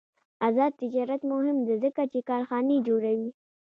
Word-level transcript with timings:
آزاد 0.47 0.71
تجارت 0.81 1.21
مهم 1.31 1.57
دی 1.67 1.75
ځکه 1.83 2.01
چې 2.11 2.19
کارخانې 2.29 2.77
جوړوي. 2.87 3.29